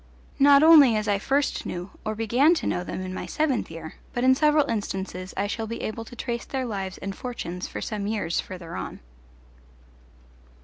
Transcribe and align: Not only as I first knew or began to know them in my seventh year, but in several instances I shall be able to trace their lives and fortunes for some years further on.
Not 0.39 0.63
only 0.63 0.95
as 0.95 1.07
I 1.07 1.19
first 1.19 1.63
knew 1.63 1.91
or 2.03 2.15
began 2.15 2.55
to 2.55 2.65
know 2.65 2.83
them 2.83 3.01
in 3.01 3.13
my 3.13 3.27
seventh 3.27 3.69
year, 3.69 3.93
but 4.13 4.23
in 4.23 4.33
several 4.33 4.67
instances 4.67 5.31
I 5.37 5.45
shall 5.45 5.67
be 5.67 5.83
able 5.83 6.05
to 6.05 6.15
trace 6.15 6.43
their 6.45 6.65
lives 6.65 6.97
and 6.97 7.15
fortunes 7.15 7.67
for 7.67 7.81
some 7.81 8.07
years 8.07 8.39
further 8.39 8.75
on. 8.75 8.99